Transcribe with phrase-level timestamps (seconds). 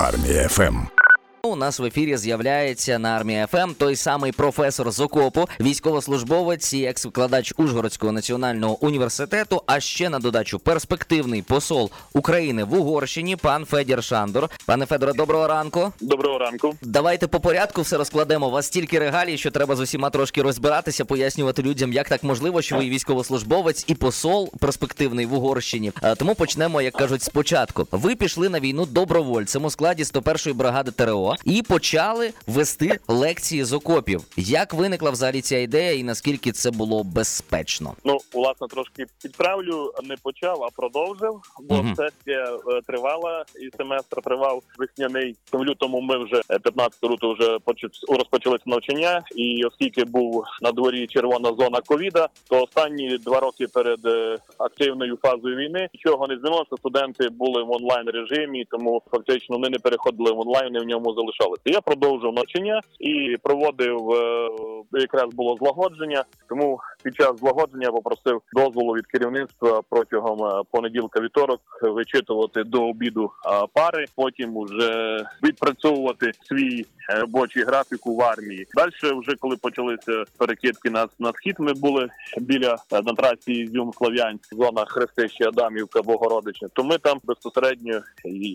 [0.00, 0.99] Армія ФМ.
[1.60, 7.54] Нас в ефірі з'являється на армії ФМ той самий професор з окопу, військовослужбовець і екс-викладач
[7.56, 9.62] Ужгородського національного університету.
[9.66, 14.48] А ще на додачу перспективний посол України в Угорщині, пан Федір Шандор.
[14.66, 15.92] Пане Федоре, доброго ранку.
[16.00, 16.74] Доброго ранку.
[16.82, 18.48] Давайте по порядку все розкладемо.
[18.48, 22.62] У вас стільки регалій, що треба з усіма трошки розбиратися, пояснювати людям, як так можливо,
[22.62, 25.92] що ви і військовослужбовець і посол перспективний в Угорщині.
[26.02, 27.88] Е, Тому почнемо, як кажуть, спочатку.
[27.90, 33.72] Ви пішли на війну добровольцем у складі 101-ї бригади ТРО і почали вести лекції з
[33.72, 34.20] окопів.
[34.36, 37.94] Як виникла взагалі ця ідея, і наскільки це було безпечно?
[38.04, 41.94] Ну, власне, трошки підправлю, не почав, а продовжив, бо Мгм.
[41.96, 45.36] сесія е, тривала і семестр тривав весняний.
[45.52, 47.58] В лютому ми вже е, 15 лютого вже
[48.08, 49.22] розпочалися навчання.
[49.36, 55.18] І оскільки був на дворі червона зона ковіда, то останні два роки перед е, активною
[55.22, 56.76] фазою війни нічого не змінилося.
[56.78, 61.14] Студенти були в онлайн режимі, тому фактично вони не переходили в онлайн, вони в ньому
[61.14, 61.39] залишалися.
[61.64, 64.48] Я продовжив навчання і проводив е,
[64.92, 66.24] якраз було злагодження.
[66.48, 73.30] Тому під час злагодження попросив дозволу від керівництва протягом е, понеділка вівторок вичитувати до обіду
[73.46, 76.86] е, пари, потім уже відпрацьовувати свій
[77.20, 78.66] робочий графік в армії.
[78.74, 84.54] Далі, вже коли почалися перекидки на, на схід, ми були біля на трасі Ізюм Слов'янськ,
[84.54, 86.68] зона Хрестища Адамівка, Богородичне.
[86.72, 88.00] То ми там безпосередньо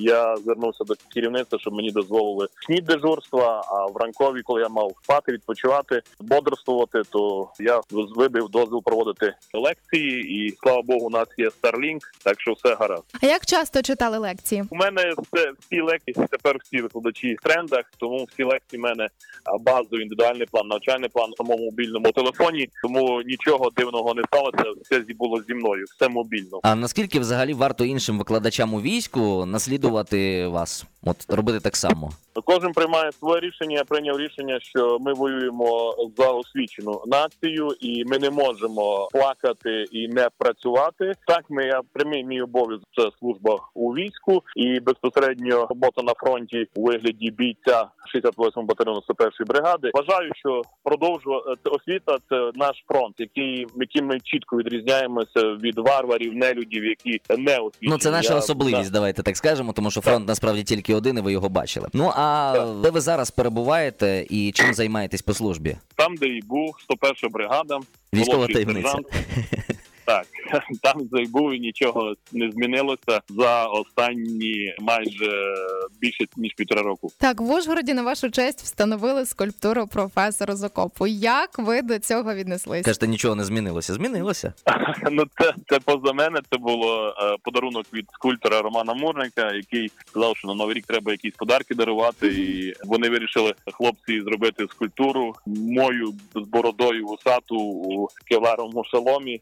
[0.00, 3.64] я звернувся до керівництва, щоб мені дозволили снід дежурства.
[3.68, 10.22] А в ранкові, коли я мав спати, відпочивати, бодрствувати, то я вибив дозвіл проводити лекції,
[10.46, 13.04] і слава Богу, у нас є Starlink, так що все гаразд.
[13.22, 14.64] А як часто читали лекції?
[14.70, 19.08] У мене все всі лекції тепер всі викладачі в трендах, тому всі лекції в мене
[19.60, 22.68] базовий індивідуальний план, навчальний план на самому мобільному телефоні.
[22.82, 24.64] Тому нічого дивного не сталося.
[24.84, 26.60] Все зі- було зі мною, все мобільно.
[26.62, 30.84] А наскільки взагалі варто іншим викладачам у війську наслідувати вас?
[31.04, 32.10] От робити так само?
[32.44, 33.76] Кожен приймає своє рішення.
[33.76, 40.08] Я прийняв рішення, що ми воюємо за освічену націю, і ми не можемо плакати і
[40.08, 41.12] не працювати.
[41.26, 46.66] Так, ми я прямий мій обов'язок це служба у війську і безпосередньо робота на фронті
[46.74, 49.90] у вигляді бійця 68-го батальйону 101-ї бригади.
[49.94, 56.84] Вважаю, що продовжувати освіта це наш фронт, який яким ми чітко відрізняємося від варварів, нелюдів,
[56.84, 57.90] які не освічені.
[57.92, 61.20] Ну це наша Я- особливість, давайте так скажемо, тому що фронт насправді тільки один, і
[61.20, 61.88] ви його бачили.
[61.92, 65.76] Ну а де ви зараз перебуваєте і чим займаєтесь по службі?
[65.96, 67.80] там, де і був 101 бригада,
[68.14, 68.98] Військова таємниця.
[70.04, 70.26] Так,
[70.82, 75.54] там був і нічого не змінилося за останні майже
[76.00, 77.10] більше ніж півтора року.
[77.18, 81.06] Так, в Ужгороді на вашу честь встановили скульптуру професора з окопу.
[81.06, 82.84] Як ви до цього віднеслись?
[82.84, 83.94] Кажете, нічого не змінилося.
[83.94, 84.52] Змінилося.
[85.10, 86.40] Ну це, це поза мене.
[86.50, 91.12] Це було е, подарунок від скульптора Романа Мурника, який сказав, що на новий рік треба
[91.12, 92.26] якісь подарки дарувати.
[92.28, 99.40] І вони вирішили хлопці зробити скульптуру мою з бородою вусату у кевларовому шоломі.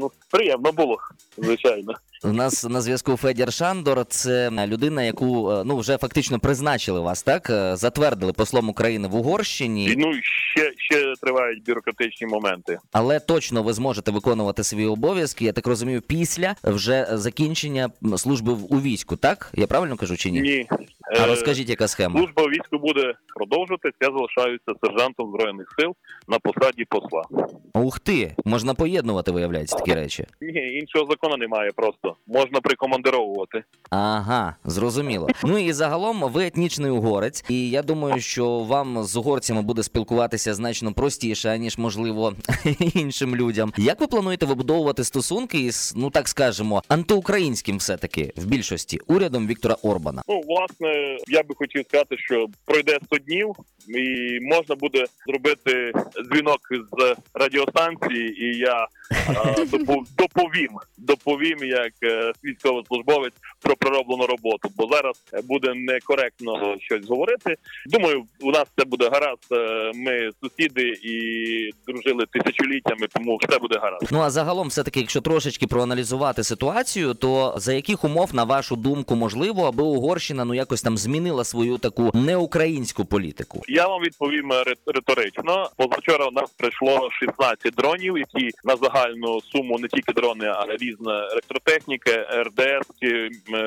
[0.00, 0.98] Ну приємно було,
[1.38, 1.92] звичайно.
[2.24, 4.04] У нас на зв'язку Федір Шандор.
[4.08, 9.14] Це людина, яку е, ну вже фактично призначили вас, так Е, затвердили послом України в
[9.16, 10.12] Угорщині, ну
[10.52, 12.78] ще ще тривають бюрократичні моменти.
[12.92, 15.44] але точно ви зможете виконувати свої обов'язки.
[15.44, 19.16] Я так розумію, після вже закінчення служби в- у війську.
[19.16, 20.40] Так я правильно кажу чи ні?
[20.40, 20.68] Ні,
[21.06, 22.20] А Е, розкажіть, яка схема?
[22.20, 23.92] служба війську буде продовжуватись.
[24.00, 25.92] Я залишаюся сержантом збройних сил
[26.28, 27.22] на посаді посла.
[27.74, 30.26] Ух ти, можна поєднувати, виявляється такі речі.
[30.40, 31.70] Ні, іншого закону немає.
[31.76, 33.64] Просто можна прикомандировувати.
[33.90, 35.28] Ага, зрозуміло.
[35.44, 40.54] Ну і загалом ви етнічний угорець, і я думаю, що вам з угорцями буде спілкуватися
[40.54, 42.32] значно простіше, аніж можливо
[42.94, 43.72] іншим людям.
[43.76, 49.76] Як ви плануєте вибудовувати стосунки із, ну так скажемо, антиукраїнським все-таки в більшості урядом Віктора
[49.82, 50.22] Орбана?
[50.28, 50.94] Ну, власне,
[51.26, 53.54] я би хотів сказати, що пройде 100 днів,
[53.88, 55.92] і можна буде зробити
[56.30, 58.86] дзвінок з радіостанції, і я
[60.18, 64.68] доповім, доповім як е, військовослужбовець про пророблену роботу.
[64.76, 67.56] Бо зараз буде некоректно щось говорити.
[67.86, 69.52] Думаю, у нас все буде гаразд.
[69.52, 71.14] Е, Ми сусіди і
[71.86, 74.08] дружили тисячоліттями, тому все буде гаразд.
[74.10, 79.14] Ну а загалом, все-таки, якщо трошечки проаналізувати ситуацію, то за яких умов, на вашу думку,
[79.14, 83.62] можливо, аби Угорщина ну якось там змінила свою таку неукраїнську політику?
[83.68, 85.70] Я вам відповім ре- риторично.
[85.76, 91.28] Позавчора у нас прийшло 16 дронів, які на загальну суму не тільки дрони, а різна
[91.32, 92.10] електротехніка,
[92.42, 92.88] РДС,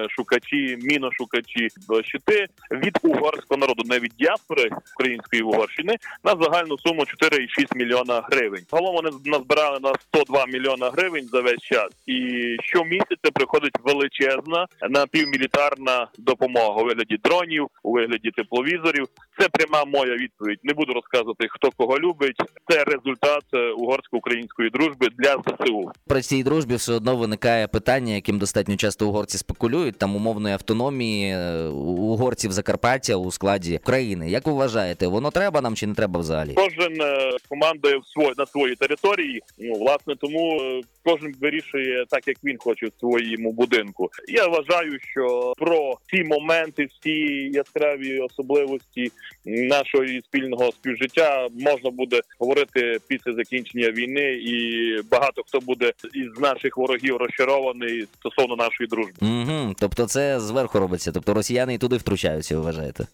[0.10, 7.02] шукачі, міношукачі е, щити від угорського народу, не від діаспори української Угорщини, на загальну суму
[7.02, 8.64] 4,6 мільйона гривень.
[8.72, 11.90] Загалом вони назбирали на 102 мільйона гривень за весь час.
[12.06, 12.22] І
[12.64, 19.06] щомісяця приходить величезна напівмілітарна допомога у вигляді дронів, у вигляді тепловізорів.
[19.40, 20.60] Це пряма моя відповідь.
[20.64, 22.36] Не буду розказувати, хто кого любить.
[22.70, 25.92] Це результат е, угорсько-української дружби для ЗСУ.
[26.08, 31.32] При цій дружбі все одно виникає питання, яким достатньо часто угорці спекулюють, там умовної автономії
[31.32, 34.30] е, угорців Закарпаття у складі України.
[34.30, 36.54] Як ви вважаєте, воно треба нам чи не треба взагалі?
[36.54, 39.42] Кожен е, командує в свой, на своїй території.
[39.58, 40.62] Ну власне, тому
[41.08, 44.10] кожен вирішує так, як він хоче в своєму будинку.
[44.28, 47.12] Я вважаю, що про ці моменти, всі
[47.54, 49.12] яскраві особливості
[49.46, 54.62] нашого спільного співжиття можна буде говорити після закінчення війни, і
[55.12, 59.14] багато хто буде із наших ворогів розчарований стосовно нашої дружби.
[59.22, 59.76] Угу.
[59.80, 61.12] Тобто це зверху робиться.
[61.12, 63.08] Тобто росіяни і туди втручаються, ви вважаєте?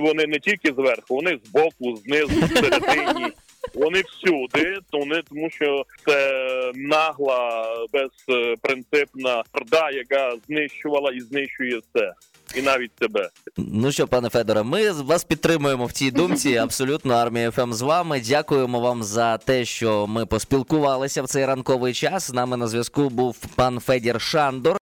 [0.00, 3.32] Вони не тільки зверху, вони збоку, знизу, всередині.
[3.78, 12.12] Вони всюди, вони тому, що це нагла, безпринципна орда, яка знищувала і знищує все,
[12.56, 13.28] і навіть себе.
[13.56, 16.56] Ну що, пане Федоре, ми вас підтримуємо в цій думці.
[16.62, 18.20] Абсолютно армія ФМ з вами.
[18.20, 22.26] Дякуємо вам за те, що ми поспілкувалися в цей ранковий час.
[22.26, 24.76] З нами на зв'язку був пан Федір Шандор.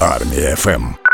[0.00, 1.05] Армія ФМ.